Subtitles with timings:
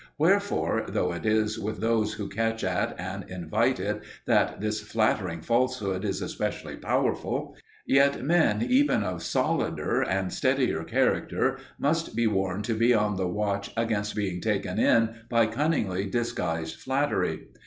[0.17, 5.41] Wherefore, though it is with those who catch at and invite it that this flattering
[5.43, 12.63] falsehood is especially powerful, yet men even of soldier and steadier character must be warned
[12.65, 17.49] to be on the watch against being taken in by cunningly disguised flattery.